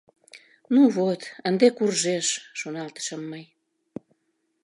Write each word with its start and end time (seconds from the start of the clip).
«Ну 0.73 0.81
вот, 0.97 1.21
ынде 1.47 1.67
куржеш»,— 1.77 2.27
шоналтышым 2.59 3.21
мый. 3.31 3.43